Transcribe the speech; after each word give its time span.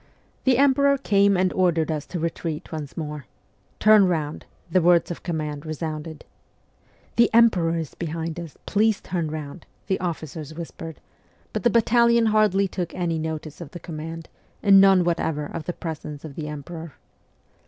The 0.45 0.57
emperor 0.57 0.97
came 0.97 1.37
and 1.37 1.53
ordered 1.53 1.89
to 1.89 2.19
retreat 2.19 2.71
once 2.71 2.97
more' 2.97 3.27
Turn 3.79 4.07
round!' 4.07 4.47
the 4.71 4.81
words 4.81 5.11
of 5.11 5.21
command 5.21 5.63
resounded. 5.63 6.25
* 6.71 7.15
The 7.17 7.29
emperor 7.35 7.77
is 7.77 7.93
behind 7.93 8.39
us, 8.39 8.57
please 8.65 8.99
turn 8.99 9.29
round,' 9.29 9.67
the 9.85 9.99
officers 9.99 10.55
whispered; 10.55 10.99
but 11.53 11.61
the 11.61 11.69
battalion 11.69 12.25
hardly 12.25 12.67
took 12.67 12.95
any 12.95 13.19
notice 13.19 13.61
of 13.61 13.69
the 13.69 13.79
command, 13.79 14.27
and 14.63 14.81
none 14.81 15.03
whatever 15.03 15.45
of 15.45 15.65
the 15.65 15.71
presence 15.73 16.25
of 16.25 16.33
the 16.33 16.47
emperor. 16.47 16.93